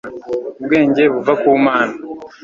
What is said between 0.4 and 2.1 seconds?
ubwenge buva ku mana